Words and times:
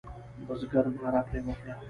بزګر 0.47 0.85
ناره 1.01 1.21
پر 1.27 1.37
وکړه. 1.45 1.73